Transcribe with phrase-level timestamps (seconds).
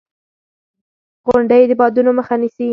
[1.27, 2.67] •غونډۍ د بادونو مخه نیسي.